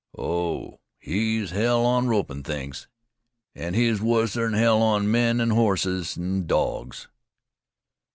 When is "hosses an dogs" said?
5.51-7.07